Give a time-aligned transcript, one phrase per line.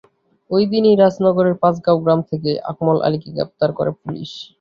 [0.49, 4.31] ওই দিনই রাজনগরের পাঁচগাঁও গ্রাম থেকে আকমল আলীকে গ্রেপ্তার করে পুলিশ।